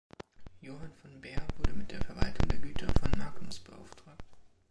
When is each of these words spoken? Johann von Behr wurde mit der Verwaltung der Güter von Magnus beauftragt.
Johann 0.61 0.95
von 0.95 1.21
Behr 1.21 1.43
wurde 1.57 1.73
mit 1.73 1.91
der 1.91 2.03
Verwaltung 2.03 2.47
der 2.49 2.57
Güter 2.57 2.91
von 2.99 3.11
Magnus 3.19 3.59
beauftragt. 3.59 4.23